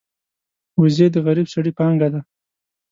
[0.79, 2.19] وزې د غریب سړي پانګه ده